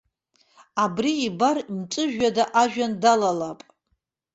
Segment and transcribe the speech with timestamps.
[0.83, 3.59] Абри ибар мҵәыжәҩада ажәҩан далалап.